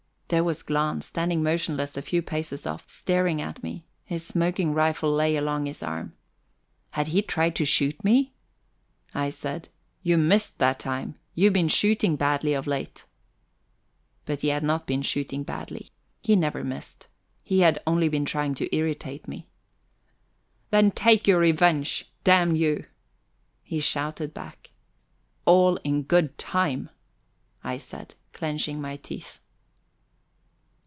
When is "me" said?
3.61-3.83, 8.01-8.31, 19.27-19.47